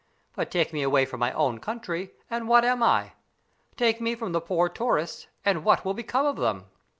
[0.35, 3.11] But take me away from my own country, and what am I?
[3.77, 6.65] Take me from the poor tourists, and what will become of them?"